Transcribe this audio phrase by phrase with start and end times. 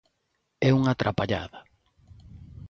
[0.67, 1.59] É unha trapallada.